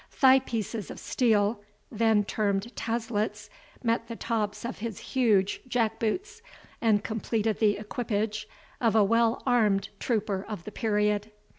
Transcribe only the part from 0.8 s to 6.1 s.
of steel, then termed taslets, met the tops of his huge jack